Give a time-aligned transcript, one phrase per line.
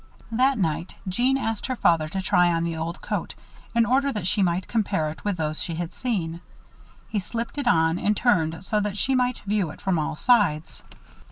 [0.31, 3.35] That night, Jeanne asked her father to try on the old coat,
[3.75, 6.41] in order that she might compare it with those she had seen.
[7.09, 10.81] He slipped it on and turned so that she might view it from all sides.